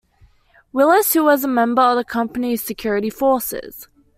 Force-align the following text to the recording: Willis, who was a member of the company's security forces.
Willis, 0.73 1.13
who 1.13 1.23
was 1.23 1.43
a 1.43 1.47
member 1.47 1.83
of 1.83 1.95
the 1.95 2.03
company's 2.03 2.63
security 2.63 3.11
forces. 3.11 3.87